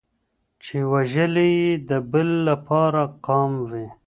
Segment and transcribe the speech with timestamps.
[0.63, 3.87] چي وژلی یې د بل لپاره قام وي